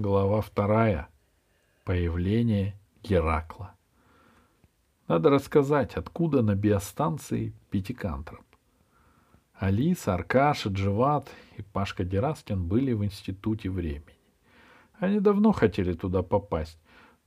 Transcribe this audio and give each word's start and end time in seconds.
Глава 0.00 0.42
вторая. 0.42 1.08
Появление 1.84 2.76
Геракла. 3.02 3.74
Надо 5.08 5.28
рассказать, 5.28 5.96
откуда 5.96 6.40
на 6.40 6.54
биостанции 6.54 7.52
Пятикантроп. 7.70 8.44
Алиса, 9.54 10.14
Аркаша, 10.14 10.68
Джеват 10.68 11.28
и 11.56 11.62
Пашка 11.62 12.04
Дераскин 12.04 12.68
были 12.68 12.92
в 12.92 13.04
Институте 13.04 13.70
времени. 13.70 14.20
Они 15.00 15.18
давно 15.18 15.50
хотели 15.50 15.94
туда 15.94 16.22
попасть, 16.22 16.78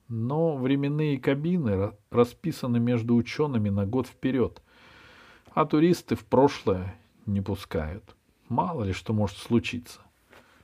но 0.07 0.55
временные 0.55 1.19
кабины 1.19 1.91
расписаны 2.09 2.79
между 2.79 3.15
учеными 3.15 3.67
на 3.67 3.85
год 3.85 4.07
вперед, 4.07 4.61
а 5.53 5.65
туристы 5.65 6.15
в 6.15 6.23
прошлое 6.23 6.95
не 7.25 7.41
пускают. 7.41 8.15
Мало 8.47 8.85
ли 8.85 8.93
что 8.93 9.11
может 9.11 9.35
случиться. 9.39 9.99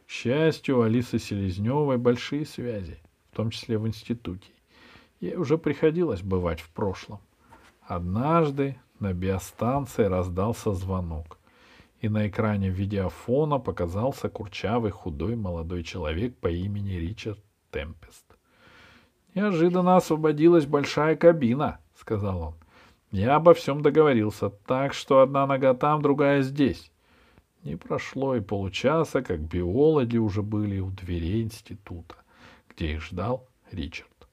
К 0.08 0.10
счастью, 0.10 0.80
у 0.80 0.82
Алисы 0.84 1.20
Селезневой 1.20 1.98
большие 1.98 2.46
связи, 2.46 2.98
в 3.30 3.36
том 3.36 3.50
числе 3.50 3.78
в 3.78 3.86
институте. 3.86 4.52
Ей 5.20 5.36
уже 5.36 5.58
приходилось 5.58 6.22
бывать 6.22 6.62
в 6.62 6.70
прошлом. 6.70 7.20
Однажды 7.82 8.80
на 9.00 9.12
биостанции 9.12 10.04
раздался 10.04 10.72
звонок, 10.72 11.38
и 12.00 12.08
на 12.08 12.30
экране 12.30 12.70
видеофона 12.70 13.60
показался 13.60 14.30
курчавый 14.30 14.92
худой 14.92 15.36
молодой 15.36 15.84
человек 15.84 16.38
по 16.38 16.48
имени 16.48 16.94
Ричард 16.94 17.44
Темпест. 17.72 18.24
«Неожиданно 19.36 19.98
освободилась 19.98 20.66
большая 20.66 21.18
кабина»,— 21.18 21.80
сказал 21.96 22.42
он. 22.42 22.54
«Я 23.12 23.36
обо 23.36 23.54
всем 23.54 23.82
договорился, 23.82 24.50
так 24.50 24.94
что 24.94 25.20
одна 25.20 25.46
нога 25.46 25.74
там, 25.74 26.02
другая 26.02 26.44
здесь. 26.44 26.92
Не 27.68 27.76
прошло 27.76 28.34
и 28.34 28.40
получаса, 28.40 29.22
как 29.22 29.42
биологи 29.42 30.16
уже 30.16 30.42
были 30.42 30.80
у 30.80 30.90
дверей 30.90 31.44
института, 31.44 32.16
где 32.70 32.94
их 32.94 33.02
ждал 33.02 33.46
Ричард. 33.74 34.30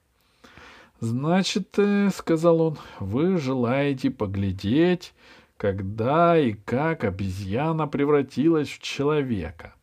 «Значит, 1.01 1.77
э,— 1.77 2.11
сказал 2.15 2.61
он,— 2.61 2.79
вы 3.01 3.39
желаете 3.39 4.13
поглядеть, 4.13 5.15
когда 5.57 6.39
и 6.39 6.53
как 6.53 7.03
обезьяна 7.03 7.89
превратилась 7.89 8.69
в 8.69 8.79
человека?» 8.79 9.75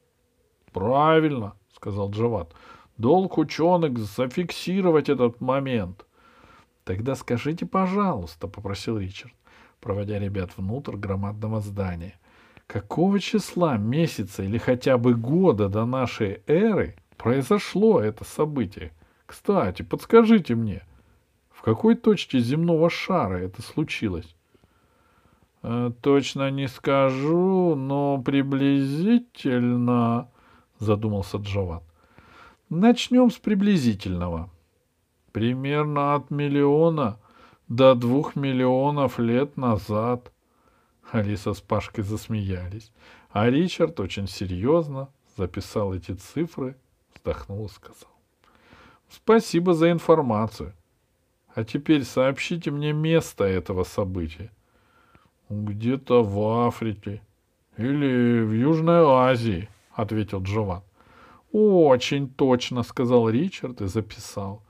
«Правильно,— 0.72 1.54
сказал 1.76 2.10
Джават. 2.10 2.54
Долг 2.96 3.38
ученых 3.38 3.98
зафиксировать 3.98 5.10
этот 5.10 5.42
момент». 5.42 6.06
«Тогда 6.86 7.16
скажите, 7.16 7.66
пожалуйста,— 7.66 8.48
попросил 8.48 8.98
Ричард, 8.98 9.34
проводя 9.82 10.20
ребят 10.20 10.52
внутрь 10.56 10.96
громадного 10.96 11.60
здания. 11.60 12.16
Какого 12.72 13.20
числа 13.20 13.76
месяца 13.76 14.44
или 14.44 14.58
хотя 14.58 14.98
бы 14.98 15.14
года 15.14 15.68
до 15.68 15.86
нашей 15.86 16.42
эры 16.48 16.96
произошло 17.18 18.00
это 18.00 18.24
событие? 18.24 18.94
Кстати, 19.26 19.82
подскажите 19.82 20.56
мне, 20.56 20.82
в 21.50 21.64
какой 21.64 21.96
точке 21.96 22.40
земного 22.40 22.90
шара 22.90 23.40
это 23.40 23.62
случилось? 23.62 24.38
Э, 25.64 25.92
точно 26.02 26.50
не 26.50 26.70
скажу, 26.70 27.76
но 27.76 28.22
приблизительно, 28.22 30.30
задумался 30.80 31.40
Джават. 31.40 31.84
Начнем 32.70 33.32
с 33.32 33.36
приблизительного. 33.36 34.50
Примерно 35.34 36.16
от 36.16 36.32
миллиона 36.32 37.20
до 37.68 37.96
двух 37.96 38.38
миллионов 38.38 39.20
лет 39.20 39.58
назад. 39.58 40.32
Алиса 41.12 41.54
с 41.54 41.62
Пашкой 41.62 42.04
засмеялись, 42.04 42.92
а 43.30 43.50
Ричард 43.50 44.00
очень 44.00 44.28
серьезно 44.28 45.10
записал 45.38 45.94
эти 45.94 46.14
цифры, 46.14 46.76
вздохнул 47.16 47.66
и 47.66 47.70
сказал. 47.70 48.12
Спасибо 49.10 49.74
за 49.74 49.92
информацию. 49.92 50.74
А 51.54 51.66
теперь 51.66 52.06
сообщите 52.06 52.72
мне 52.72 52.94
место 52.94 53.44
этого 53.44 53.84
события. 53.84 54.52
Где-то 55.50 56.24
в 56.24 56.66
Африке 56.66 57.22
или 57.76 58.42
в 58.42 58.54
Южной 58.54 59.04
Азии, 59.04 59.70
ответил 59.92 60.42
Джован. 60.42 60.82
Очень 61.52 62.30
точно, 62.30 62.84
сказал 62.84 63.30
Ричард 63.30 63.82
и 63.82 63.88
записал. 63.88 64.64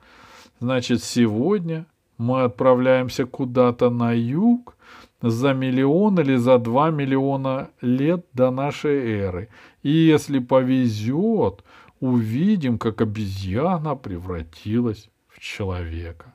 Значит, 0.60 1.04
сегодня 1.04 1.86
мы 2.18 2.42
отправляемся 2.42 3.26
куда-то 3.26 3.92
на 3.92 4.14
юг, 4.14 4.76
за 5.22 5.54
миллион 5.54 6.20
или 6.20 6.36
за 6.36 6.58
два 6.58 6.90
миллиона 6.90 7.70
лет 7.82 8.26
до 8.34 8.52
нашей 8.52 9.20
эры. 9.20 9.50
И 9.84 9.92
если 9.92 10.40
повезет, 10.40 11.64
увидим, 12.00 12.78
как 12.78 13.02
обезьяна 13.02 13.96
превратилась 13.96 15.10
в 15.28 15.40
человека. 15.40 16.34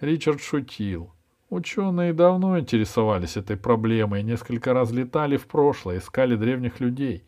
Ричард 0.00 0.40
шутил. 0.40 1.10
Ученые 1.50 2.12
давно 2.12 2.58
интересовались 2.58 3.36
этой 3.36 3.56
проблемой, 3.56 4.22
несколько 4.22 4.74
раз 4.74 4.92
летали 4.92 5.36
в 5.36 5.46
прошлое, 5.46 5.98
искали 5.98 6.36
древних 6.36 6.78
людей. 6.78 7.24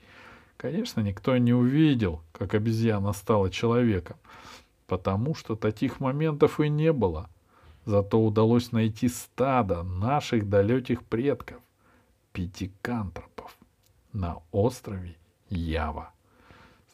Конечно, 0.56 1.00
никто 1.00 1.37
не 1.38 1.54
увидел, 1.54 2.20
как 2.32 2.54
обезьяна 2.54 3.14
стала 3.14 3.50
человеком, 3.50 4.19
потому 4.87 5.34
что 5.34 5.56
таких 5.56 6.00
моментов 6.00 6.60
и 6.60 6.69
не 6.69 6.92
было— 6.92 7.31
Зато 7.90 8.20
удалось 8.20 8.72
найти 8.72 9.08
стадо 9.08 9.82
наших 9.82 10.48
далеких 10.48 11.02
предков, 11.02 11.56
пятикантропов, 12.32 13.56
на 14.12 14.36
острове 14.52 15.16
Ява. 15.48 16.12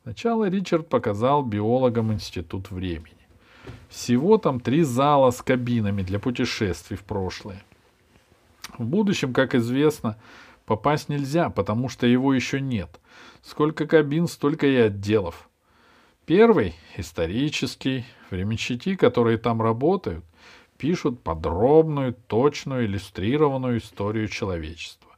Сначала 0.02 0.48
Ричард 0.48 0.88
показал 0.88 1.42
биологам 1.42 2.14
Институт 2.14 2.70
времени. 2.70 3.28
Всего 3.90 4.38
там 4.38 4.58
три 4.58 4.84
зала 4.84 5.32
с 5.32 5.42
кабинами 5.42 6.00
для 6.00 6.18
путешествий 6.18 6.96
в 6.96 7.02
прошлое. 7.02 7.62
В 8.78 8.84
будущем, 8.86 9.34
как 9.34 9.54
известно, 9.54 10.16
попасть 10.64 11.10
нельзя, 11.10 11.50
потому 11.50 11.90
что 11.90 12.06
его 12.06 12.32
еще 12.32 12.58
нет. 12.58 13.00
Сколько 13.42 13.86
кабин, 13.86 14.28
столько 14.28 14.66
и 14.66 14.76
отделов. 14.76 15.50
Первый— 16.24 16.74
исторический. 16.96 18.06
Временщики, 18.30 18.96
которые 18.96 19.36
там 19.36 19.60
работают, 19.60 20.24
пишут 20.78 21.22
подробную, 21.22 22.14
точную, 22.26 22.87
иллюстрированную 22.87 23.78
историю 23.78 24.28
человечества. 24.28 25.10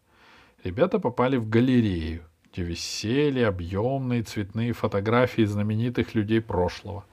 Ребята 0.64 0.98
попали 0.98 1.36
в 1.36 1.48
галерею, 1.48 2.22
где 2.52 2.62
висели 2.62 3.40
объемные 3.40 4.22
цветные 4.22 4.72
фотографии 4.72 5.44
знаменитых 5.44 6.14
людей 6.14 6.40
прошлого. 6.40 7.04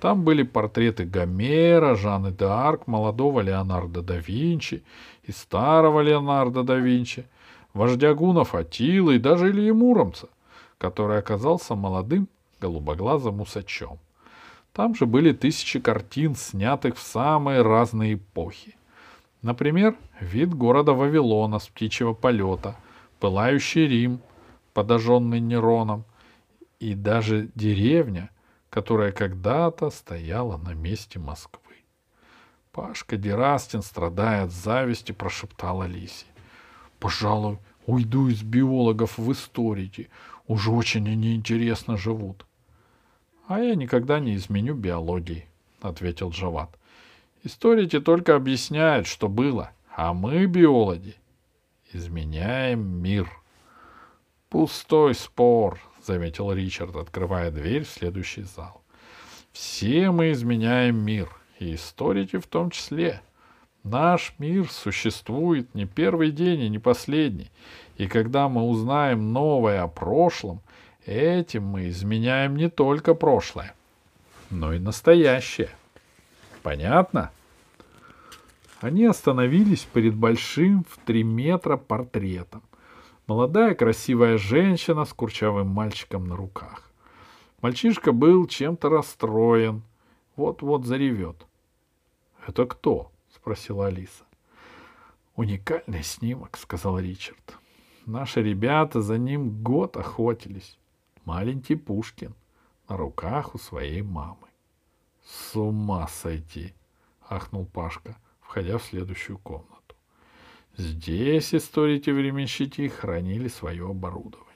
Там 0.00 0.24
были 0.24 0.42
портреты 0.42 1.04
Гомера, 1.04 1.94
Жанны 1.94 2.28
д'Арк, 2.28 2.82
молодого 2.86 3.40
Леонардо 3.40 4.02
да 4.02 4.16
Винчи 4.16 4.82
и 5.22 5.32
старого 5.32 6.00
Леонардо 6.00 6.64
да 6.64 6.76
Винчи, 6.76 7.24
вождя 7.72 8.12
гунов 8.12 8.54
Атилы 8.54 9.16
и 9.16 9.18
даже 9.20 9.50
Ильи 9.50 9.70
Муромца, 9.70 10.28
который 10.78 11.18
оказался 11.18 11.74
молодым 11.74 12.28
голубоглазым 12.60 13.40
усачом. 13.40 13.98
Там 14.72 14.94
же 14.94 15.04
были 15.04 15.32
тысячи 15.32 15.78
картин, 15.80 16.34
снятых 16.34 16.96
в 16.96 17.02
самые 17.02 17.62
разные 17.62 18.14
эпохи. 18.14 18.76
Например, 19.42 19.96
вид 20.20 20.54
города 20.54 20.92
Вавилона 20.92 21.58
с 21.58 21.68
птичьего 21.68 22.14
полета, 22.14 22.76
пылающий 23.20 23.86
Рим, 23.86 24.20
подожженный 24.72 25.40
Нероном, 25.40 26.04
и 26.80 26.94
даже 26.94 27.50
деревня, 27.54 28.30
которая 28.70 29.12
когда-то 29.12 29.90
стояла 29.90 30.56
на 30.56 30.74
месте 30.74 31.18
Москвы. 31.18 31.60
Пашка 32.72 33.18
Дерастин, 33.18 33.82
страдая 33.82 34.44
от 34.44 34.50
зависти, 34.50 35.12
прошептал 35.12 35.82
Алисе. 35.82 36.24
«Пожалуй, 36.98 37.58
уйду 37.84 38.28
из 38.28 38.42
биологов 38.42 39.18
в 39.18 39.30
историки. 39.30 40.08
Уж 40.46 40.68
очень 40.68 41.08
они 41.08 41.34
интересно 41.34 41.98
живут. 41.98 42.46
А 43.46 43.60
я 43.60 43.74
никогда 43.74 44.20
не 44.20 44.36
изменю 44.36 44.74
биологии, 44.74 45.46
ответил 45.80 46.30
Джават. 46.30 46.78
Историки 47.44 48.00
только 48.00 48.36
объясняют, 48.36 49.06
что 49.06 49.28
было, 49.28 49.72
а 49.94 50.14
мы, 50.14 50.46
биологи, 50.46 51.16
изменяем 51.92 52.80
мир. 53.02 53.28
Пустой 54.48 55.14
спор, 55.14 55.80
заметил 56.04 56.52
Ричард, 56.52 56.94
открывая 56.96 57.50
дверь 57.50 57.84
в 57.84 57.90
следующий 57.90 58.42
зал. 58.42 58.82
Все 59.52 60.10
мы 60.10 60.32
изменяем 60.32 60.96
мир, 61.04 61.28
и 61.58 61.74
историки 61.74 62.38
в 62.38 62.46
том 62.46 62.70
числе. 62.70 63.22
Наш 63.82 64.34
мир 64.38 64.70
существует 64.70 65.74
не 65.74 65.86
первый 65.86 66.30
день 66.30 66.60
и 66.60 66.68
не 66.68 66.78
последний, 66.78 67.50
и 67.96 68.06
когда 68.06 68.48
мы 68.48 68.62
узнаем 68.62 69.32
новое 69.32 69.82
о 69.82 69.88
прошлом, 69.88 70.60
Этим 71.06 71.64
мы 71.64 71.88
изменяем 71.88 72.56
не 72.56 72.70
только 72.70 73.14
прошлое, 73.14 73.74
но 74.50 74.72
и 74.72 74.78
настоящее. 74.78 75.70
Понятно? 76.62 77.32
Они 78.80 79.04
остановились 79.04 79.84
перед 79.84 80.14
большим 80.14 80.84
в 80.88 80.98
три 81.04 81.24
метра 81.24 81.76
портретом. 81.76 82.62
Молодая 83.26 83.74
красивая 83.74 84.38
женщина 84.38 85.04
с 85.04 85.12
курчавым 85.12 85.68
мальчиком 85.68 86.26
на 86.26 86.36
руках. 86.36 86.90
Мальчишка 87.60 88.12
был 88.12 88.46
чем-то 88.46 88.88
расстроен. 88.88 89.82
Вот-вот 90.36 90.84
заревет.— 90.84 91.46
Это 92.46 92.66
кто?— 92.66 93.12
спросила 93.34 93.86
Алиса.— 93.86 94.24
Уникальный 95.36 96.02
снимок,— 96.02 96.56
сказал 96.60 96.98
Ричард. 96.98 97.56
Наши 98.06 98.42
ребята 98.42 99.00
за 99.00 99.16
ним 99.16 99.62
год 99.62 99.96
охотились. 99.96 100.76
Маленький 101.24 101.76
Пушкин 101.76 102.34
на 102.88 102.96
руках 102.96 103.54
у 103.54 103.58
своей 103.58 104.02
мамы.— 104.02 104.48
С 105.24 105.56
ума 105.56 106.08
сойти!— 106.08 106.74
ахнул 107.28 107.64
Пашка, 107.64 108.16
входя 108.40 108.78
в 108.78 108.82
следующую 108.82 109.38
комнату. 109.38 109.72
Здесь 110.76 111.54
историки 111.54 112.10
временщики 112.10 112.88
хранили 112.88 113.48
свое 113.48 113.88
оборудование. 113.90 114.48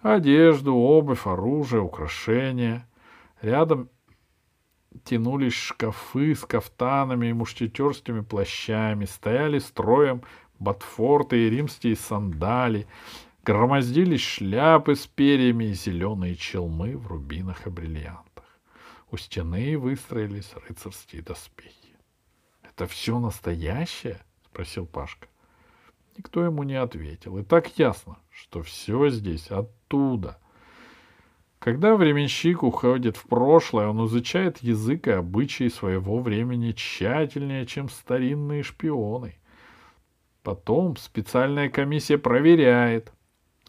Одежду, 0.00 0.74
обувь, 0.74 1.26
оружие, 1.26 1.82
украшения. 1.82 2.88
Рядом 3.42 3.90
тянулись 5.04 5.52
шкафы 5.52 6.34
с 6.34 6.44
кафтанами 6.44 7.26
и 7.26 7.32
мушкетерскими 7.32 8.20
плащами, 8.20 9.04
стояли 9.04 9.58
строем 9.58 10.22
ботфорты 10.58 11.46
и 11.46 11.50
римские 11.50 11.94
сандали, 11.94 12.86
громоздились 13.44 14.20
шляпы 14.20 14.94
с 14.94 15.06
перьями 15.06 15.64
и 15.64 15.72
зеленые 15.72 16.36
челмы 16.36 16.96
в 16.96 17.06
рубинах 17.06 17.66
и 17.66 17.70
бриллиантах. 17.70 18.44
У 19.10 19.16
стены 19.16 19.78
выстроились 19.78 20.52
рыцарские 20.68 21.22
доспехи.— 21.22 21.96
Это 22.62 22.86
все 22.86 23.18
настоящее?— 23.18 24.20
спросил 24.44 24.86
Пашка. 24.86 25.28
Никто 26.18 26.42
ему 26.42 26.64
не 26.64 26.74
ответил. 26.74 27.38
И 27.38 27.44
так 27.44 27.78
ясно, 27.78 28.18
что 28.30 28.62
все 28.62 29.08
здесь 29.08 29.50
оттуда. 29.50 30.38
Когда 31.60 31.96
временщик 31.96 32.64
уходит 32.64 33.16
в 33.16 33.24
прошлое, 33.26 33.88
он 33.88 34.04
изучает 34.06 34.58
язык 34.58 35.06
и 35.06 35.12
обычаи 35.12 35.68
своего 35.68 36.20
времени 36.20 36.72
тщательнее, 36.72 37.66
чем 37.66 37.88
старинные 37.88 38.64
шпионы. 38.64 39.36
Потом 40.42 40.96
специальная 40.96 41.68
комиссия 41.68 42.18
проверяет, 42.18 43.12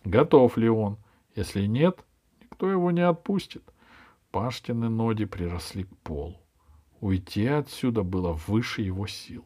готов 0.03 0.57
ли 0.57 0.69
он. 0.69 0.97
Если 1.35 1.65
нет, 1.65 2.03
никто 2.41 2.69
его 2.69 2.91
не 2.91 3.01
отпустит. 3.01 3.63
Паштины 4.31 4.89
ноги 4.89 5.25
приросли 5.25 5.83
к 5.83 5.97
полу. 5.97 6.39
Уйти 7.01 7.47
отсюда 7.47 8.03
было 8.03 8.33
выше 8.33 8.81
его 8.81 9.07
сил. 9.07 9.45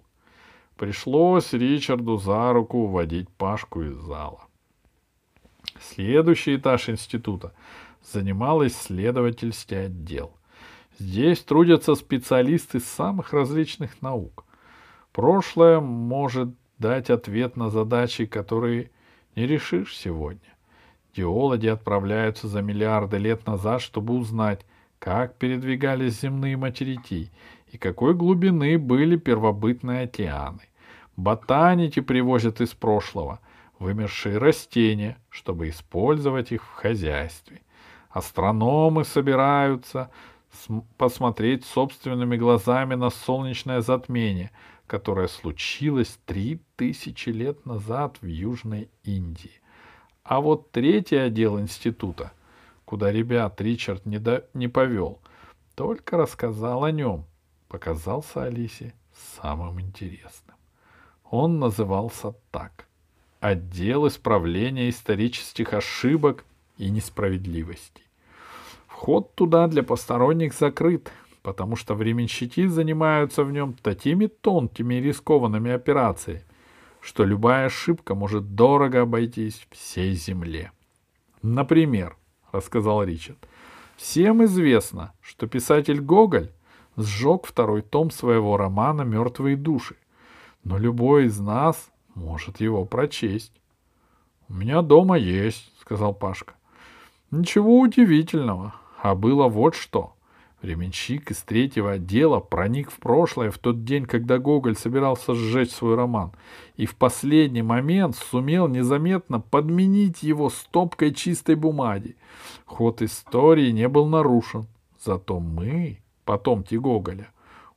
Пришлось 0.76 1.54
Ричарду 1.54 2.18
за 2.18 2.52
руку 2.52 2.80
уводить 2.80 3.30
Пашку 3.30 3.84
из 3.84 3.96
зала. 3.96 4.42
Следующий 5.80 6.56
этаж 6.56 6.90
института 6.90 7.54
занимал 8.02 8.66
исследовательский 8.66 9.86
отдел. 9.86 10.36
Здесь 11.00 11.42
трудятся 11.42 11.96
специалисты 11.96 12.80
самых 12.80 13.34
различных 13.34 14.02
наук. 14.02 14.46
Прошлое 15.12 15.80
может 15.80 16.50
дать 16.78 17.10
ответ 17.10 17.56
на 17.56 17.70
задачи, 17.70 18.26
которые 18.26 18.92
не 19.36 19.46
решишь 19.48 19.98
сегодня. 19.98 20.40
Геологи 21.16 21.68
отправляются 21.68 22.48
за 22.48 22.62
миллиарды 22.62 23.18
лет 23.18 23.46
назад, 23.46 23.82
чтобы 23.82 24.16
узнать, 24.16 24.66
как 25.00 25.36
передвигались 25.36 26.22
земные 26.22 26.58
материки 26.58 27.32
и 27.72 27.78
какой 27.78 28.14
глубины 28.14 28.78
были 28.78 29.18
первобытные 29.18 30.04
океаны. 30.04 30.62
Ботаники 31.16 32.00
привозят 32.00 32.62
из 32.62 32.70
прошлого 32.70 33.40
вымершие 33.80 34.38
растения, 34.38 35.18
чтобы 35.30 35.70
использовать 35.70 36.52
их 36.52 36.64
в 36.64 36.74
хозяйстве. 36.74 37.62
Астрономы 38.10 39.04
собираются 39.04 40.10
посмотреть 40.98 41.66
собственными 41.66 42.38
глазами 42.38 42.96
на 42.96 43.10
солнечное 43.10 43.82
затмение, 43.82 44.52
которое 44.94 45.28
случилось 45.28 46.20
три 46.28 46.62
тысячи 46.76 47.30
лет 47.30 47.66
назад 47.66 48.18
в 48.22 48.28
Южной 48.28 48.92
Индии. 49.04 49.60
А 50.24 50.40
вот 50.40 50.70
третий 50.70 51.16
отдел 51.16 51.60
института, 51.60 52.32
куда 52.86 53.12
ребят 53.12 53.60
Ричард 53.60 54.06
не, 54.06 54.20
до... 54.20 54.46
не 54.54 54.68
повел, 54.68 55.20
только 55.74 56.16
рассказал 56.16 56.84
о 56.84 56.92
нем, 56.92 57.26
показался 57.70 58.44
Алисе 58.44 58.94
самым 59.42 59.82
интересным. 59.82 60.58
Он 61.24 61.58
назывался 61.58 62.36
так— 62.52 62.86
«Отдел 63.40 64.08
исправления 64.08 64.90
исторических 64.90 65.74
ошибок 65.74 66.46
и 66.78 66.92
несправедливостей». 66.92 68.06
Вход 68.86 69.34
туда 69.34 69.68
для 69.68 69.82
посторонних 69.82 70.54
закрыт, 70.54 71.12
потому 71.44 71.76
что 71.76 71.94
временщики 71.94 72.66
занимаются 72.66 73.44
в 73.44 73.52
нем 73.52 73.74
такими 73.74 74.28
тонкими 74.28 74.96
и 74.96 75.02
рискованными 75.02 75.72
операциями, 75.72 76.44
что 77.02 77.26
любая 77.26 77.68
ошибка 77.68 78.16
может 78.16 78.56
дорого 78.56 79.02
обойтись 79.02 79.68
всей 79.70 80.14
земле. 80.14 80.72
Например,— 81.42 82.16
рассказал 82.54 83.04
Ричард,— 83.04 83.46
всем 83.98 84.44
известно, 84.46 85.14
что 85.22 85.46
писатель 85.48 86.00
Гоголь 86.00 86.50
сжег 86.96 87.46
второй 87.46 87.82
том 87.82 88.10
своего 88.10 88.56
романа 88.56 89.02
«Мертвые 89.02 89.58
души», 89.58 89.98
но 90.64 90.78
любой 90.78 91.26
из 91.26 91.40
нас 91.40 91.92
может 92.16 92.62
его 92.62 92.86
прочесть.— 92.86 93.52
У 94.48 94.54
меня 94.54 94.82
дома 94.82 95.18
есть,— 95.18 95.74
сказал 95.82 96.14
Пашка.— 96.14 96.54
Ничего 97.32 97.80
удивительного, 97.80 98.76
а 99.02 99.14
было 99.14 99.50
вот 99.50 99.76
что. 99.76 100.13
Временщик 100.64 101.30
из 101.30 101.42
третьего 101.42 101.92
отдела 101.92 102.40
проник 102.40 102.90
в 102.90 102.98
прошлое 102.98 103.52
в 103.52 103.58
тот 103.58 103.84
день, 103.84 104.06
когда 104.06 104.38
Гоголь 104.38 104.78
собирался 104.78 105.36
сжечь 105.36 105.72
свой 105.72 105.96
роман, 105.96 106.32
и 106.78 106.86
в 106.86 106.96
последний 106.96 107.62
момент 107.62 108.16
сумел 108.16 108.70
незаметно 108.70 109.42
подменить 109.42 110.24
его 110.24 110.50
стопкой 110.50 111.14
чистой 111.14 111.56
бумаги. 111.56 112.16
Ход 112.64 113.02
истории 113.02 113.72
не 113.72 113.90
был 113.90 114.08
нарушен, 114.08 114.68
зато 115.04 115.42
мы, 115.42 116.00
потомки 116.24 116.76
Гоголя, 116.76 117.28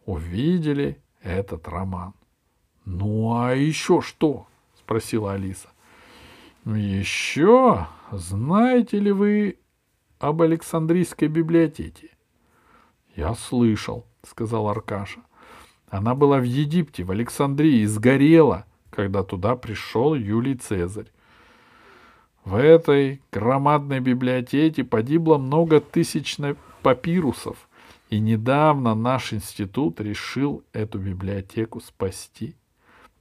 увидели 0.05 1.03
этот 1.23 1.67
роман.— 1.67 2.15
Ну 2.85 3.35
а 3.35 3.53
еще 3.53 4.01
что?— 4.01 4.47
спросила 4.79 5.33
Алиса.— 5.33 5.71
Еще 6.65 7.89
знаете 8.13 9.01
ли 9.01 9.11
вы 9.11 9.59
об 10.21 10.41
Александрийской 10.41 11.27
библиотеке? 11.27 12.11
Я 13.17 13.35
слышал, 13.35 14.05
сказал 14.23 14.69
Аркаша. 14.69 15.21
Она 15.89 16.15
была 16.15 16.39
в 16.39 16.43
Египте, 16.43 17.03
в 17.03 17.11
Александрии, 17.11 17.81
и 17.81 17.87
сгорела, 17.87 18.67
когда 18.91 19.23
туда 19.23 19.57
пришел 19.57 20.15
Юлий 20.15 20.55
Цезарь. 20.55 21.11
В 22.45 22.55
этой 22.57 23.23
громадной 23.33 24.01
библиотеке 24.01 24.85
погибло 24.85 25.39
много 25.39 25.81
тысяч 25.81 26.37
папирусов, 26.83 27.69
и 28.11 28.21
недавно 28.21 28.95
наш 28.95 29.33
институт 29.33 30.01
решил 30.01 30.63
эту 30.73 30.99
библиотеку 30.99 31.81
спасти. 31.81 32.55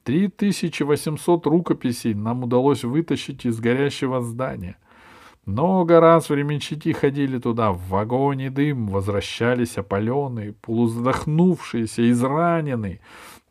3800 0.04 1.48
рукописей 1.48 2.14
нам 2.14 2.44
удалось 2.44 2.84
вытащить 2.84 3.46
из 3.46 3.60
горящего 3.60 4.22
здания. 4.22 4.78
Много 5.46 6.00
раз 6.00 6.30
временщики 6.30 6.92
ходили 6.92 7.38
туда, 7.38 7.72
в 7.72 7.88
вагоне 7.88 8.50
дым, 8.50 8.88
возвращались 8.88 9.78
опаленные, 9.78 10.54
полуздохнувшиеся, 10.54 12.10
израненные, 12.10 13.00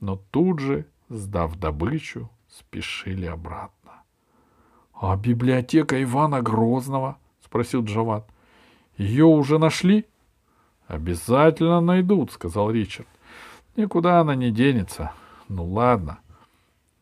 но 0.00 0.16
тут 0.16 0.58
же, 0.58 0.86
сдав 1.08 1.56
добычу, 1.56 2.28
спешили 2.48 3.26
обратно.— 3.26 4.02
А 5.00 5.16
библиотека 5.16 6.02
Ивана 6.02 6.42
Грозного?— 6.42 7.18
спросил 7.44 7.84
Джават.— 7.84 8.28
Ее 8.96 9.26
уже 9.26 9.58
нашли?— 9.58 10.04
Обязательно 10.88 11.80
найдут,— 11.80 12.32
сказал 12.32 12.72
Ричард.— 12.72 13.08
Никуда 13.76 14.20
она 14.20 14.34
не 14.34 14.50
денется. 14.50 15.12
Ну 15.48 15.64
ладно. 15.64 16.18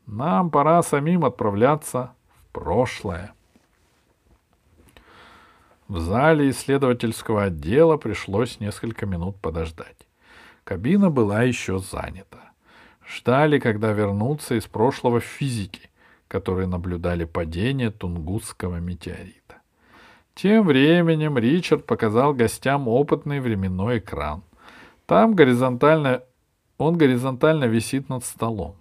Нам 0.07 0.51
пора 0.51 0.83
самим 0.83 1.25
отправляться 1.25 2.13
в 2.37 2.53
прошлое.— 2.53 3.33
в 5.89 5.99
зале 6.01 6.51
исследовательского 6.51 7.45
отдела 7.45 7.97
пришлось 7.97 8.61
несколько 8.61 9.07
минут 9.07 9.37
подождать. 9.41 10.07
Кабина 10.65 11.11
была 11.11 11.43
еще 11.43 11.79
занята. 11.79 12.53
Ждали, 13.07 13.59
когда 13.59 13.93
вернутся 13.93 14.55
из 14.55 14.65
прошлого 14.65 15.21
физики, 15.21 15.91
которые 16.29 16.67
наблюдали 16.67 17.25
падение 17.25 17.91
Тунгусского 17.91 18.77
метеорита. 18.77 19.57
Тем 20.35 20.67
временем 20.67 21.37
Ричард 21.37 21.85
показал 21.85 22.33
гостям 22.33 22.89
опытный 22.89 23.41
временной 23.41 23.99
экран. 23.99 24.43
Там 25.07 25.35
горизонтально, 25.35 26.23
он 26.79 26.97
горизонтально 26.97 27.65
висит 27.65 28.09
над 28.09 28.25
столом. 28.25 28.77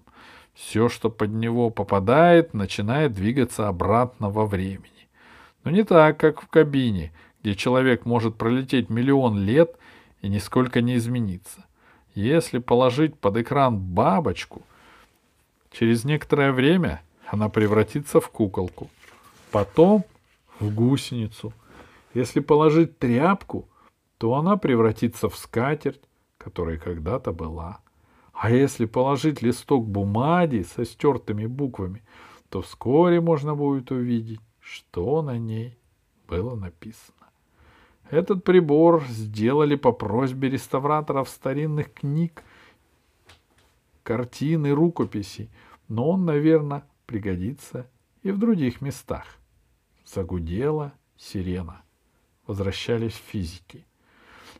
Все, 0.53 0.87
что 0.87 1.09
под 1.09 1.31
него 1.31 1.69
попадает, 1.69 2.53
начинает 2.53 3.13
двигаться 3.13 3.67
обратно 3.67 4.29
во 4.29 4.45
времени. 4.45 5.00
Но 5.63 5.71
не 5.71 5.83
так, 5.83 6.19
как 6.19 6.41
в 6.41 6.47
кабине, 6.47 7.11
где 7.41 7.55
человек 7.55 8.05
может 8.05 8.35
пролететь 8.35 8.89
миллион 8.89 9.39
лет 9.39 9.75
и 10.21 10.29
нисколько 10.29 10.81
не 10.81 10.95
измениться. 10.97 11.65
Если 12.13 12.59
положить 12.59 13.17
под 13.17 13.37
экран 13.37 13.77
бабочку, 13.77 14.63
через 15.71 16.03
некоторое 16.03 16.51
время 16.51 17.01
она 17.27 17.47
превратится 17.49 18.19
в 18.19 18.29
куколку, 18.29 18.89
потом 19.51 20.03
в 20.59 20.73
гусеницу. 20.73 21.53
Если 22.13 22.41
положить 22.41 22.99
тряпку, 22.99 23.67
то 24.17 24.35
она 24.35 24.57
превратится 24.57 25.29
в 25.29 25.37
скатерть, 25.37 26.01
которая 26.37 26.77
когда-то 26.77 27.31
была. 27.31 27.79
А 28.33 28.51
если 28.51 28.85
положить 28.85 29.41
листок 29.41 29.87
бумаги 29.87 30.63
со 30.63 30.83
стертыми 30.85 31.45
буквами, 31.45 32.03
то 32.49 32.61
вскоре 32.61 33.21
можно 33.21 33.55
будет 33.55 33.91
увидеть, 33.91 34.41
что 34.61 35.21
на 35.21 35.37
ней 35.37 35.77
было 36.27 36.55
написано. 36.55 37.17
Этот 38.09 38.43
прибор 38.43 39.03
сделали 39.09 39.75
по 39.75 39.91
просьбе 39.91 40.49
реставраторов 40.49 41.29
старинных 41.29 41.93
книг, 41.93 42.43
картин 44.03 44.65
и 44.65 44.71
рукописей, 44.71 45.49
но 45.87 46.09
он, 46.09 46.25
наверное, 46.25 46.83
пригодится 47.05 47.89
и 48.23 48.31
в 48.31 48.37
других 48.37 48.81
местах. 48.81 49.25
Загудела 50.05 50.93
сирена. 51.17 51.81
Возвращались 52.47 53.13
физики. 53.13 53.85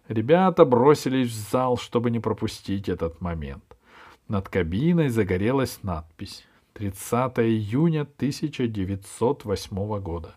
Ребята 0.08 0.66
бросились 0.66 1.30
в 1.30 1.52
зал, 1.52 1.78
чтобы 1.78 2.12
не 2.12 2.20
пропустить 2.20 2.90
этот 2.90 3.22
момент. 3.22 3.64
Над 4.28 4.50
кабиной 4.50 5.10
загорелась 5.10 5.84
надпись 5.84 6.46
30 6.82 7.38
июня 7.42 8.02
1908 8.02 10.00
года. 10.00 10.36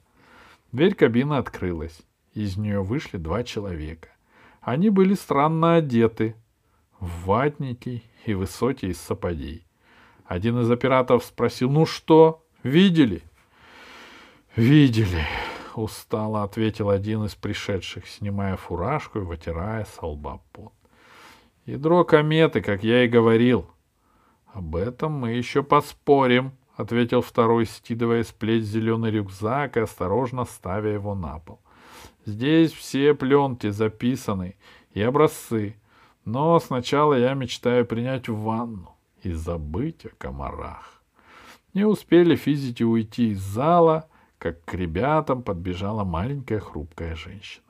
Дверь 0.72 0.94
кабины 0.94 1.38
открылась. 1.38 2.02
Из 2.34 2.58
нее 2.58 2.82
вышли 2.82 3.16
два 3.16 3.44
человека. 3.44 4.10
Они 4.60 4.90
были 4.90 5.14
странно 5.14 5.76
одеты, 5.76 6.36
в 7.00 7.24
ватники 7.24 8.02
и 8.26 8.34
высокие 8.34 8.92
сапоги. 8.92 9.64
Один 10.26 10.60
из 10.60 10.70
операторов 10.70 11.24
спросил, 11.24 11.70
ну 11.70 11.86
что, 11.86 12.46
видели? 12.62 13.22
Видели, 14.54 15.24
устало 15.74 16.42
ответил 16.42 16.90
один 16.90 17.24
из 17.24 17.34
пришедших, 17.34 18.06
снимая 18.06 18.58
фуражку 18.58 19.20
и 19.20 19.22
вытирая 19.22 19.86
с 19.86 20.02
лба 20.02 20.42
пот. 20.52 20.74
Ядро 21.64 22.04
кометы, 22.04 22.60
как 22.60 22.84
я 22.84 23.04
и 23.04 23.08
говорил. 23.08 23.70
Об 24.54 24.76
этом 24.76 25.12
мы 25.12 25.32
еще 25.32 25.64
поспорим,— 25.64 26.52
ответил 26.76 27.22
второй, 27.22 27.66
скидывая 27.66 28.22
с 28.22 28.30
плеч 28.30 28.62
зеленый 28.62 29.10
рюкзак 29.10 29.76
и 29.76 29.80
осторожно 29.80 30.44
ставя 30.44 30.92
его 30.92 31.16
на 31.16 31.40
пол. 31.40 31.58
Здесь 32.24 32.72
все 32.72 33.14
пленки 33.14 33.70
записаны 33.70 34.56
и 34.92 35.02
образцы, 35.02 35.76
но 36.24 36.60
сначала 36.60 37.14
я 37.14 37.34
мечтаю 37.34 37.84
принять 37.84 38.28
ванну 38.28 38.94
и 39.24 39.32
забыть 39.32 40.06
о 40.06 40.10
комарах. 40.10 41.02
Не 41.74 41.84
успели 41.84 42.36
физики 42.36 42.84
уйти 42.84 43.30
из 43.30 43.40
зала, 43.40 44.08
как 44.38 44.64
к 44.64 44.74
ребятам 44.74 45.42
подбежала 45.42 46.04
маленькая 46.04 46.60
хрупкая 46.60 47.16
женщина. 47.16 47.63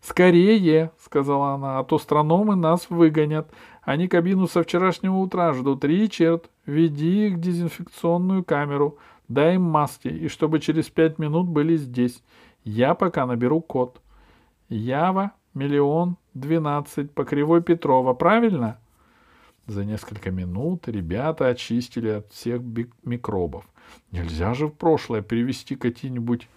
«Скорее!»— 0.00 0.92
сказала 0.98 1.54
она,— 1.54 1.78
«а 1.80 1.84
то 1.84 1.96
астрономы 1.96 2.56
нас 2.56 2.88
выгонят. 2.88 3.50
Они 3.82 4.06
кабину 4.08 4.46
со 4.46 4.62
вчерашнего 4.62 5.16
утра 5.16 5.52
ждут. 5.52 5.84
Ричард, 5.84 6.50
веди 6.66 7.28
их 7.28 7.34
в 7.34 7.40
дезинфекционную 7.40 8.44
камеру, 8.44 8.98
дай 9.28 9.56
им 9.56 9.62
маски, 9.62 10.08
и 10.08 10.28
чтобы 10.28 10.60
через 10.60 10.88
пять 10.88 11.18
минут 11.18 11.48
были 11.48 11.76
здесь. 11.76 12.22
Я 12.64 12.94
пока 12.94 13.26
наберу 13.26 13.60
код. 13.60 14.00
Ява, 14.68 15.32
миллион, 15.54 16.16
двенадцать, 16.34 17.12
по 17.12 17.24
кривой 17.24 17.62
Петрова, 17.62 18.14
правильно?» 18.14 18.78
За 19.66 19.84
несколько 19.84 20.30
минут 20.30 20.88
ребята 20.88 21.48
очистили 21.48 22.08
от 22.08 22.32
всех 22.32 22.62
микробов. 23.04 23.68
Нельзя 24.12 24.54
же 24.54 24.66
в 24.66 24.70
прошлое 24.70 25.20
привести 25.20 25.76
какие-нибудь 25.76 26.48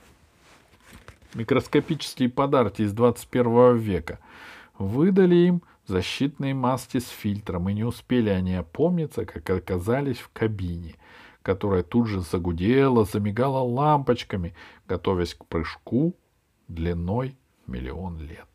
микроскопические 1.36 2.30
подарки 2.30 2.82
из 2.82 2.94
21 2.94 3.78
века. 3.78 4.20
Выдали 4.78 5.36
им 5.36 5.64
защитные 5.88 6.54
маски 6.54 7.00
с 7.00 7.08
фильтром, 7.08 7.70
и 7.70 7.74
не 7.74 7.84
успели 7.84 8.30
они 8.30 8.56
опомниться, 8.56 9.26
как 9.26 9.50
оказались 9.50 10.18
в 10.18 10.30
кабине, 10.34 10.96
которая 11.42 11.84
тут 11.84 12.08
же 12.08 12.22
загудела, 12.22 13.06
замигала 13.06 13.60
лампочками, 13.60 14.56
готовясь 14.88 15.34
к 15.34 15.46
прыжку 15.46 16.16
длиной 16.68 17.38
миллион 17.68 18.20
лет. 18.20 18.48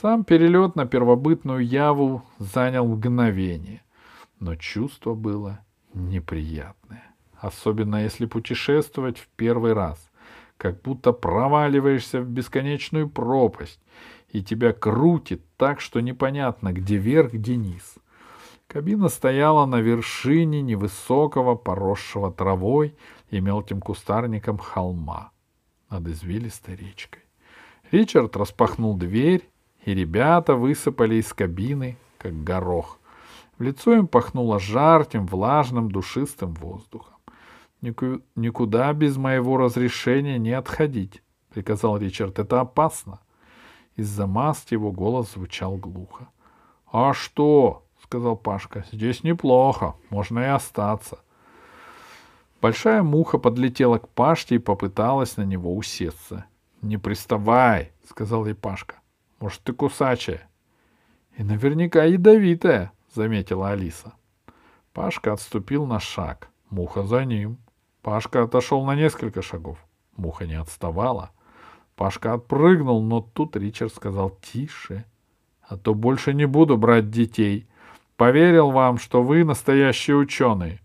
Сам 0.00 0.24
перелет 0.24 0.74
на 0.76 0.86
первобытную 0.86 1.64
Яву 1.64 2.24
занял 2.38 2.86
мгновение, 2.86 3.82
но 4.40 4.56
чувство 4.56 5.14
было 5.14 5.60
неприятное, 5.92 7.14
особенно 7.38 8.02
если 8.02 8.26
путешествовать 8.26 9.18
в 9.18 9.28
первый 9.36 9.72
раз, 9.72 10.10
как 10.56 10.80
будто 10.82 11.12
проваливаешься 11.12 12.20
в 12.20 12.28
бесконечную 12.28 13.08
пропасть, 13.08 13.80
и 14.28 14.42
тебя 14.42 14.72
крутит 14.72 15.42
так, 15.56 15.80
что 15.80 16.00
непонятно, 16.00 16.72
где 16.72 16.96
верх, 16.96 17.32
где 17.32 17.56
низ. 17.56 17.96
Кабина 18.66 19.08
стояла 19.08 19.66
на 19.66 19.80
вершине 19.80 20.62
невысокого, 20.62 21.54
поросшего 21.54 22.32
травой 22.32 22.96
и 23.30 23.40
мелким 23.40 23.80
кустарником 23.80 24.58
холма 24.58 25.30
над 25.90 26.08
извилистой 26.08 26.76
речкой. 26.76 27.22
Ричард 27.90 28.36
распахнул 28.36 28.96
дверь, 28.96 29.48
и 29.84 29.94
ребята 29.94 30.54
высыпали 30.54 31.16
из 31.16 31.32
кабины, 31.32 31.98
как 32.18 32.42
горох. 32.42 32.98
В 33.58 33.62
лицо 33.62 33.94
им 33.94 34.08
пахнуло 34.08 34.58
жарким, 34.58 35.26
влажным, 35.26 35.90
душистым 35.90 36.54
воздухом. 36.54 37.13
«Никуда 38.34 38.92
без 38.92 39.16
моего 39.16 39.56
разрешения 39.56 40.38
не 40.38 40.52
отходить»,— 40.52 41.22
приказал 41.54 41.98
Ричард. 41.98 42.38
«Это 42.38 42.60
опасно». 42.60 43.20
Из-за 43.96 44.26
маски 44.26 44.74
его 44.74 44.90
голос 44.90 45.32
звучал 45.32 45.76
глухо. 45.76 46.28
«А 46.90 47.12
что?»— 47.12 47.84
сказал 48.02 48.36
Пашка. 48.36 48.84
«Здесь 48.90 49.22
неплохо, 49.22 49.94
можно 50.10 50.40
и 50.40 50.44
остаться». 50.44 51.18
Большая 52.60 53.02
муха 53.02 53.38
подлетела 53.38 53.98
к 53.98 54.08
Пашке 54.08 54.56
и 54.56 54.58
попыталась 54.58 55.36
на 55.36 55.42
него 55.42 55.76
усесться. 55.76 56.46
«Не 56.82 56.96
приставай!»— 56.96 57.92
сказал 58.08 58.46
ей 58.46 58.54
Пашка. 58.54 58.96
Может, 59.44 59.60
ты 59.62 59.74
кусачая?— 59.74 60.48
И 61.36 61.42
наверняка 61.42 62.04
ядовитая,— 62.04 62.92
заметила 63.14 63.72
Алиса. 63.72 64.14
Пашка 64.94 65.34
отступил 65.34 65.84
на 65.84 66.00
шаг. 66.00 66.48
Муха 66.70 67.02
за 67.02 67.26
ним. 67.26 67.58
Пашка 68.04 68.42
отошел 68.42 68.84
на 68.84 68.94
несколько 68.94 69.40
шагов. 69.40 69.78
Муха 70.14 70.46
не 70.46 70.60
отставала. 70.60 71.30
Пашка 71.96 72.34
отпрыгнул, 72.34 73.02
но 73.02 73.22
тут 73.22 73.56
Ричард 73.56 73.94
сказал 73.94 74.28
«Тише, 74.42 75.06
а 75.62 75.78
то 75.78 75.94
больше 75.94 76.34
не 76.34 76.44
буду 76.44 76.76
брать 76.76 77.10
детей. 77.10 77.66
Поверил 78.16 78.72
вам, 78.72 78.98
что 78.98 79.22
вы 79.22 79.42
настоящие 79.42 80.18
ученые». 80.18 80.82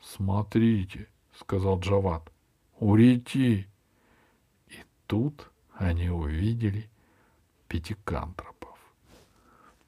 «Смотрите»,— 0.00 1.08
сказал 1.36 1.80
Джават,— 1.80 2.30
«урети». 2.78 3.66
И 4.68 4.84
тут 5.08 5.50
они 5.74 6.10
увидели 6.10 6.88
пятикантропов. 7.66 8.78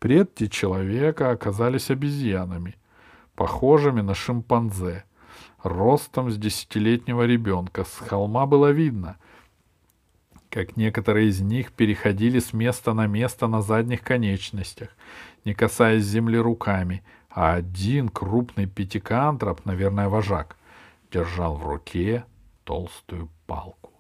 Предки 0.00 0.49
человека 0.49 1.31
оказались 1.31 1.88
обезьянами, 1.88 2.75
похожими 3.37 4.00
на 4.00 4.17
шимпанзе, 4.17 5.05
ростом 5.62 6.31
с 6.31 6.37
десятилетнего 6.37 7.27
ребенка. 7.27 7.85
С 7.85 7.99
холма 7.99 8.47
было 8.47 8.71
видно, 8.71 9.17
как 10.50 10.77
некоторые 10.77 11.29
из 11.29 11.41
них 11.41 11.73
переходили 11.73 12.38
с 12.38 12.53
места 12.53 12.95
на 12.95 13.07
место 13.07 13.47
на 13.47 13.62
задних 13.62 14.03
конечностях, 14.03 14.91
не 15.45 15.55
касаясь 15.55 16.05
земли 16.05 16.38
руками, 16.38 17.03
а 17.31 17.55
один 17.55 18.09
крупный 18.09 18.67
пятикантроп, 18.67 19.65
наверное, 19.65 20.09
вожак, 20.09 20.57
держал 21.12 21.57
в 21.57 21.67
руке 21.67 22.25
толстую 22.65 23.29
палку. 23.47 23.93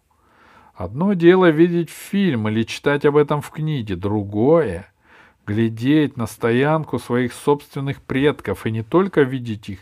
Одно 0.74 1.14
дело 1.14 1.50
видеть 1.50 1.90
фильм 1.90 2.48
или 2.48 2.62
читать 2.62 3.04
об 3.04 3.16
этом 3.16 3.42
в 3.42 3.50
книге, 3.50 3.96
другое— 3.96 4.92
глядеть 5.48 6.18
на 6.18 6.26
стоянку 6.26 6.98
своих 6.98 7.32
собственных 7.32 8.02
предков 8.02 8.66
и 8.66 8.70
не 8.70 8.82
только 8.82 9.22
видеть 9.22 9.70
их, 9.70 9.78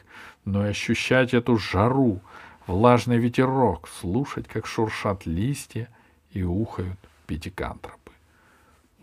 но 0.46 0.66
и 0.66 0.70
ощущать 0.70 1.34
эту 1.34 1.58
жару, 1.58 2.20
влажный 2.66 3.18
ветерок, 3.18 3.88
слушать, 3.88 4.48
как 4.48 4.66
шуршат 4.66 5.26
листья 5.26 5.88
и 6.30 6.42
ухают 6.42 6.98
пятикантропы. 7.26 8.12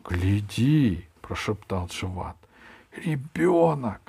«Гляди!»— 0.10 1.06
прошептал 1.22 1.88
Джават. 1.88 2.38
«Ребенок!» 3.06 4.02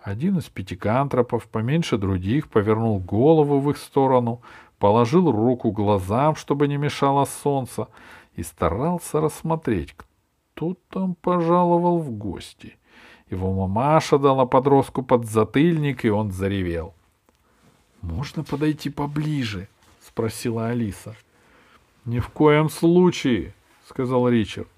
Один 0.00 0.38
из 0.38 0.44
пятикантропов, 0.44 1.48
поменьше 1.48 1.98
других, 1.98 2.48
повернул 2.48 2.98
голову 3.00 3.58
в 3.60 3.70
их 3.70 3.78
сторону, 3.78 4.42
положил 4.78 5.32
руку 5.32 5.72
глазам, 5.72 6.36
чтобы 6.36 6.68
не 6.68 6.76
мешало 6.76 7.24
солнце, 7.24 7.88
и 8.36 8.42
старался 8.42 9.20
рассмотреть, 9.20 9.94
кто 9.94 10.76
там 10.90 11.14
пожаловал 11.14 11.98
в 11.98 12.10
гости. 12.10 12.76
Его 13.34 13.52
мамаша 13.52 14.16
дала 14.18 14.46
подростку 14.46 15.02
под 15.02 15.26
затыльник, 15.26 16.04
и 16.04 16.08
он 16.08 16.30
заревел. 16.30 16.94
«Можно 18.00 18.44
подойти 18.44 18.90
поближе?»— 18.90 19.66
спросила 20.06 20.68
Алиса. 20.68 21.16
«Ни 22.04 22.20
в 22.20 22.28
коем 22.28 22.68
случае»,— 22.70 23.52
сказал 23.88 24.28
Ричард. 24.28 24.68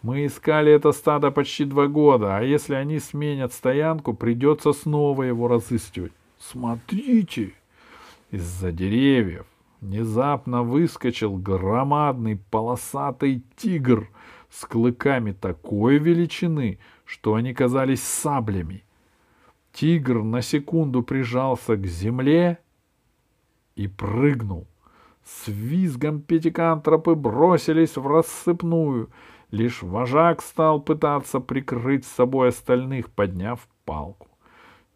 «Мы 0.00 0.24
искали 0.24 0.72
это 0.72 0.92
стадо 0.92 1.30
почти 1.30 1.66
два 1.66 1.86
года, 1.86 2.38
а 2.38 2.42
если 2.42 2.74
они 2.74 2.98
сменят 2.98 3.52
стоянку, 3.52 4.14
придется 4.14 4.72
снова 4.72 5.24
его 5.24 5.46
разыскивать. 5.46 6.12
Смотрите!» 6.38 7.52
Из-за 8.30 8.72
деревьев 8.72 9.44
внезапно 9.82 10.62
выскочил 10.62 11.36
громадный 11.36 12.38
полосатый 12.50 13.42
тигр 13.56 14.08
с 14.50 14.64
клыками 14.64 15.32
такой 15.32 15.98
величины, 15.98 16.78
что 17.06 17.34
они 17.34 17.54
казались 17.54 18.02
саблями. 18.02 18.84
Тигр 19.72 20.22
на 20.22 20.42
секунду 20.42 21.02
прижался 21.02 21.76
к 21.76 21.86
земле 21.86 22.58
и 23.76 23.88
прыгнул. 23.88 24.66
С 25.24 25.48
визгом 25.48 26.20
пятикантропы 26.20 27.14
бросились 27.14 27.96
в 27.96 28.06
рассыпную. 28.06 29.10
Лишь 29.50 29.82
вожак 29.82 30.42
стал 30.42 30.80
пытаться 30.80 31.40
прикрыть 31.40 32.04
с 32.04 32.12
собой 32.12 32.48
остальных, 32.48 33.10
подняв 33.10 33.68
палку. 33.84 34.28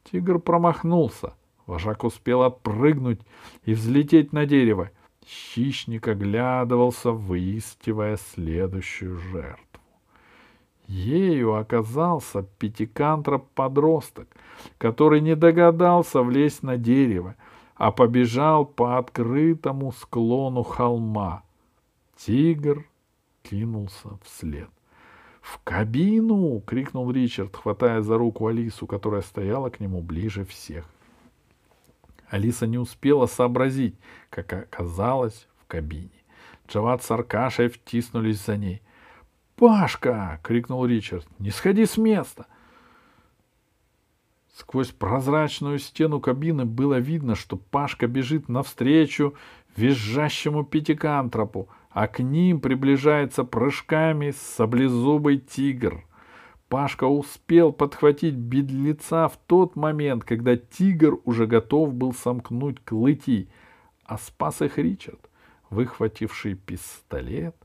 Тигр 0.04 0.38
промахнулся. 0.38 1.34
Вожак 1.66 2.04
успел 2.04 2.42
отпрыгнуть 2.42 3.20
и 3.64 3.74
взлететь 3.74 4.32
на 4.32 4.46
дерево. 4.46 4.90
Хищник 5.24 6.08
оглядывался, 6.08 7.12
выискивая 7.12 8.16
следующую 8.16 9.16
жертву. 9.18 9.69
Ею 10.90 11.54
оказался 11.54 12.42
пятикантроп-подросток, 12.58 14.26
который 14.76 15.20
не 15.20 15.36
догадался 15.36 16.20
влезть 16.20 16.64
на 16.64 16.76
дерево, 16.76 17.36
а 17.76 17.92
побежал 17.92 18.66
по 18.66 18.98
открытому 18.98 19.92
склону 19.92 20.64
холма. 20.64 21.44
Тигр 22.16 22.84
кинулся 23.44 24.18
вслед. 24.24 24.68
«В 25.40 25.60
кабину!»— 25.62 26.60
крикнул 26.66 27.08
Ричард, 27.12 27.54
хватая 27.54 28.02
за 28.02 28.18
руку 28.18 28.48
Алису, 28.48 28.88
которая 28.88 29.22
стояла 29.22 29.70
к 29.70 29.78
нему 29.78 30.02
ближе 30.02 30.44
всех. 30.44 30.84
Алиса 32.28 32.66
не 32.66 32.78
успела 32.78 33.26
сообразить, 33.26 33.94
как 34.28 34.52
оказалась 34.52 35.46
в 35.62 35.68
кабине. 35.68 36.10
Джават 36.66 37.04
с 37.04 37.10
Аркашей 37.12 37.68
втиснулись 37.68 38.44
за 38.44 38.56
ней. 38.56 38.82
«Пашка!»— 39.60 40.40
крикнул 40.42 40.86
Ричард. 40.86 41.28
«Не 41.38 41.50
сходи 41.50 41.84
с 41.84 41.98
места!» 41.98 42.46
Сквозь 44.56 44.90
прозрачную 44.90 45.78
стену 45.78 46.18
кабины 46.18 46.64
было 46.64 46.98
видно, 46.98 47.34
что 47.34 47.56
Пашка 47.56 48.06
бежит 48.06 48.48
навстречу 48.48 49.34
визжащему 49.76 50.64
пятикантропу, 50.64 51.68
а 51.90 52.08
к 52.08 52.20
ним 52.20 52.60
приближается 52.60 53.44
прыжками 53.44 54.32
саблезубый 54.32 55.36
тигр— 55.36 56.04
Пашка 56.70 57.04
успел 57.04 57.72
подхватить 57.72 58.36
бедлеца 58.36 59.28
в 59.28 59.36
тот 59.48 59.76
момент, 59.76 60.24
когда 60.24 60.56
тигр 60.56 61.18
уже 61.24 61.46
готов 61.46 61.92
был 61.92 62.14
сомкнуть 62.14 62.82
клыки, 62.82 63.50
а 64.04 64.16
спас 64.16 64.62
их 64.62 64.78
Ричард, 64.78 65.28
выхвативший 65.68 66.54
пистолет 66.54 67.56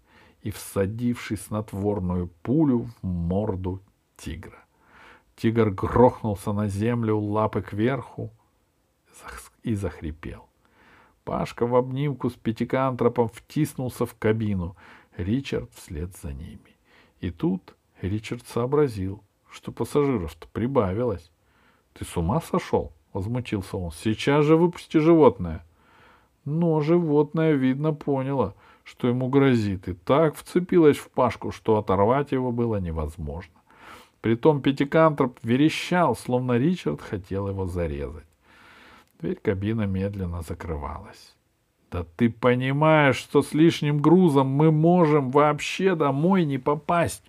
и 0.46 0.52
всадивший 0.52 1.38
снотворную 1.38 2.28
пулю 2.44 2.84
в 2.84 3.04
морду 3.04 3.82
тигра. 4.16 4.64
Тигр 5.36 5.72
грохнулся 5.72 6.54
на 6.54 6.68
землю, 6.68 7.18
лапы 7.18 7.64
кверху 7.64 8.32
и 9.64 9.74
захрипел. 9.74 10.48
Пашка 11.24 11.66
в 11.66 11.76
обнимку 11.76 12.30
с 12.30 12.34
пятикантропом 12.34 13.28
втиснулся 13.28 14.06
в 14.06 14.14
кабину, 14.20 14.78
Ричард 15.18 15.74
вслед 15.74 16.16
за 16.16 16.32
ними. 16.32 16.78
И 17.22 17.32
тут 17.32 17.76
Ричард 18.00 18.48
сообразил, 18.48 19.24
что 19.50 19.72
пассажиров-то 19.72 20.48
прибавилось.— 20.50 21.32
Ты 21.94 22.06
с 22.06 22.16
ума 22.18 22.40
сошел?— 22.40 22.94
возмутился 23.14 23.78
он.— 23.78 23.92
Сейчас 23.96 24.46
же 24.46 24.58
выпусти 24.58 24.98
животное. 24.98 25.66
Но 26.44 26.82
животное, 26.82 27.54
видно, 27.54 27.94
поняло, 27.94 28.54
что 28.86 29.08
ему 29.08 29.28
грозит, 29.28 29.88
и 29.88 29.94
так 29.94 30.36
вцепилось 30.36 30.98
в 30.98 31.10
Пашку, 31.10 31.52
что 31.52 31.78
оторвать 31.78 32.32
его 32.32 32.52
было 32.52 32.78
невозможно. 32.78 33.54
Притом 34.22 34.62
пятикантроп 34.62 35.40
верещал, 35.44 36.16
словно 36.16 36.58
Ричард 36.58 37.02
хотел 37.02 37.50
его 37.50 37.66
зарезать. 37.66 38.26
Дверь 39.20 39.40
кабины 39.42 39.88
медленно 39.88 40.42
закрывалась. 40.42 41.36
«Да 41.92 42.06
ты 42.16 42.30
понимаешь, 42.30 43.18
что 43.18 43.42
с 43.42 43.54
лишним 43.54 44.02
грузом 44.02 44.48
мы 44.48 44.72
можем 44.72 45.32
вообще 45.32 45.96
домой 45.96 46.46
не 46.46 46.58
попасть!» 46.58 47.24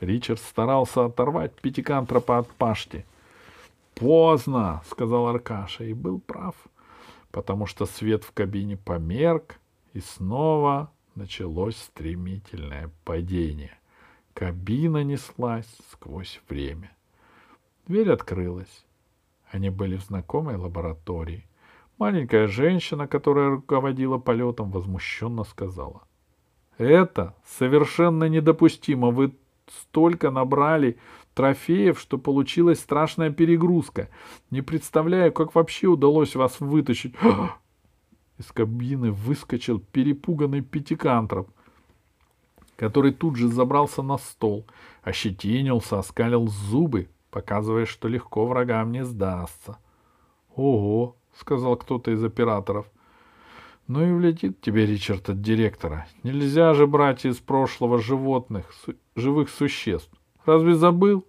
Ричард 0.00 0.40
старался 0.40 1.06
оторвать 1.06 1.54
пятикантропа 1.54 2.38
от 2.38 2.48
пашти. 2.50 3.04
«Поздно!»— 3.94 4.82
сказал 4.90 5.26
Аркаша, 5.26 5.84
и 5.84 5.92
был 5.92 6.20
прав, 6.20 6.54
потому 7.32 7.66
что 7.66 7.86
свет 7.86 8.22
в 8.22 8.32
кабине 8.32 8.76
померк, 8.76 9.58
и 9.98 10.00
снова 10.00 10.92
началось 11.16 11.76
стремительное 11.76 12.88
падение. 13.04 13.76
Кабина 14.32 15.02
неслась 15.02 15.66
сквозь 15.90 16.40
время. 16.48 16.92
Дверь 17.88 18.12
открылась. 18.12 18.84
Они 19.50 19.70
были 19.70 19.96
в 19.96 20.04
знакомой 20.04 20.54
лаборатории. 20.54 21.48
Маленькая 21.98 22.46
женщина, 22.46 23.08
которая 23.08 23.48
руководила 23.50 24.18
полетом, 24.18 24.70
возмущенно 24.70 25.42
сказала. 25.42 26.02
«Это 26.76 27.34
совершенно 27.44 28.28
недопустимо. 28.28 29.10
Вы 29.10 29.32
столько 29.66 30.30
набрали 30.30 30.96
трофеев, 31.34 31.98
что 31.98 32.18
получилась 32.18 32.78
страшная 32.78 33.30
перегрузка. 33.30 34.10
Не 34.52 34.62
представляю, 34.62 35.32
как 35.32 35.56
вообще 35.56 35.88
удалось 35.88 36.36
вас 36.36 36.60
вытащить. 36.60 37.16
Из 38.38 38.46
кабины 38.46 39.10
выскочил 39.10 39.80
перепуганный 39.80 40.60
пятикантроп, 40.60 41.50
который 42.76 43.12
тут 43.12 43.36
же 43.36 43.48
забрался 43.48 44.02
на 44.02 44.16
стол, 44.18 44.64
ощетинился, 45.02 45.98
оскалил 45.98 46.46
зубы, 46.46 47.08
показывая, 47.30 47.86
что 47.86 48.08
легко 48.08 48.46
врагам 48.46 48.92
не 48.92 49.04
сдастся.— 49.04 49.78
Ого!— 50.54 51.16
сказал 51.34 51.76
кто-то 51.76 52.12
из 52.12 52.22
операторов. 52.22 52.86
Ну 53.88 54.06
и 54.06 54.12
влетит 54.12 54.60
тебе, 54.60 54.84
Ричард, 54.84 55.30
от 55.30 55.40
директора. 55.40 56.06
Нельзя 56.22 56.74
же 56.74 56.86
брать 56.86 57.24
из 57.24 57.38
прошлого 57.38 57.98
животных, 57.98 58.70
су- 58.84 58.96
живых 59.16 59.48
существ. 59.48 60.12
Разве 60.44 60.74
забыл? 60.74 61.26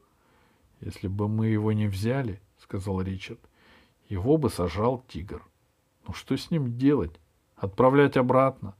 Если 0.82 1.08
бы 1.08 1.30
мы 1.30 1.48
его 1.48 1.72
не 1.72 1.88
взяли,— 1.88 2.42
сказал 2.58 3.02
Ричард,— 3.02 3.40
его 4.10 4.38
бы 4.38 4.50
сажал 4.50 5.02
тигр. 5.08 5.42
Ну 6.10 6.16
что 6.16 6.36
с 6.36 6.50
ним 6.50 6.76
делать? 6.76 7.20
Отправлять 7.56 8.18
обратно? 8.18 8.74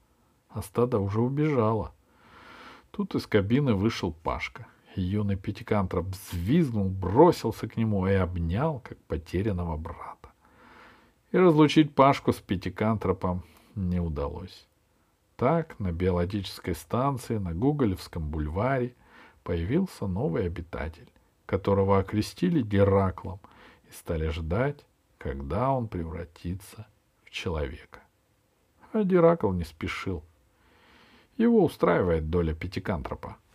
А 0.50 0.64
стадо 0.64 0.98
уже 0.98 1.22
убежало. 1.22 1.94
Тут 2.90 3.14
из 3.14 3.28
кабины 3.28 3.76
вышел 3.76 4.12
Пашка. 4.12 4.66
Юный 4.96 5.36
пятикантроп 5.36 6.08
взвизгнул, 6.08 6.90
бросился 6.90 7.68
к 7.68 7.78
нему 7.78 8.08
и 8.08 8.14
обнял, 8.14 8.80
как 8.80 8.98
потерянного 9.04 9.78
брата. 9.78 10.32
И 11.32 11.38
разлучить 11.38 11.94
Пашку 11.94 12.34
с 12.34 12.38
пятикантропом 12.38 13.44
не 13.76 14.00
удалось. 14.00 14.68
Так 15.36 15.78
на 15.78 15.92
биологической 15.92 16.74
станции 16.74 17.38
на 17.38 17.54
Гоголевском 17.54 18.28
бульваре 18.28 18.96
появился 19.44 20.08
новый 20.08 20.48
обитатель, 20.48 21.12
которого 21.46 22.00
окрестили 22.00 22.64
Гераклом 22.64 23.40
и 23.88 23.92
стали 23.92 24.30
ждать, 24.30 24.84
когда 25.20 25.70
он 25.70 25.88
превратится 25.88 26.88
в 26.96 26.99
человека. 27.30 28.02
А 28.94 29.04
Геракл 29.04 29.52
не 29.52 29.64
спешил. 29.64 30.24
Его 31.38 31.64
устраивает 31.64 32.30
доля 32.30 32.54
пятикантропа— 32.54 33.38